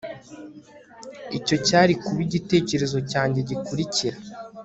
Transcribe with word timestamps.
Icyo 1.37 1.55
cyari 1.67 1.93
kuba 2.03 2.19
igitekerezo 2.27 2.97
cyanjye 3.11 3.39
gikurikira 3.49 4.17